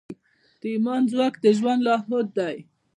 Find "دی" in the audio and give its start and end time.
2.37-2.55